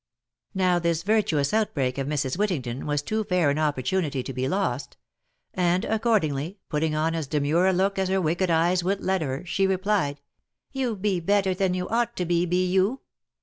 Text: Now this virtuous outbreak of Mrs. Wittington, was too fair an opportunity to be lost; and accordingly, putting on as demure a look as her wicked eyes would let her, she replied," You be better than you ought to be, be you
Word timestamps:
Now 0.55 0.79
this 0.79 1.03
virtuous 1.03 1.53
outbreak 1.53 1.99
of 1.99 2.07
Mrs. 2.07 2.35
Wittington, 2.35 2.87
was 2.87 3.03
too 3.03 3.23
fair 3.23 3.51
an 3.51 3.59
opportunity 3.59 4.23
to 4.23 4.33
be 4.33 4.47
lost; 4.47 4.97
and 5.53 5.85
accordingly, 5.85 6.57
putting 6.69 6.95
on 6.95 7.13
as 7.13 7.27
demure 7.27 7.67
a 7.67 7.71
look 7.71 7.99
as 7.99 8.09
her 8.09 8.19
wicked 8.19 8.49
eyes 8.49 8.83
would 8.83 9.03
let 9.03 9.21
her, 9.21 9.45
she 9.45 9.67
replied," 9.67 10.19
You 10.71 10.95
be 10.95 11.19
better 11.19 11.53
than 11.53 11.75
you 11.75 11.87
ought 11.89 12.15
to 12.15 12.25
be, 12.25 12.47
be 12.47 12.65
you 12.65 13.01